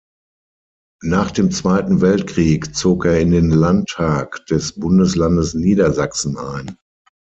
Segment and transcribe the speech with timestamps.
[1.03, 6.75] Nach dem Zweiten Weltkrieg zog er in den Landtag des Bundeslandes Niedersachsen ein.